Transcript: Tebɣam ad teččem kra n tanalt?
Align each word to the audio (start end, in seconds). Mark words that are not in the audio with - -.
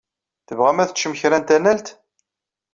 Tebɣam 0.47 0.79
ad 0.81 0.89
teččem 0.89 1.13
kra 1.19 1.37
n 1.39 1.43
tanalt? 1.47 1.87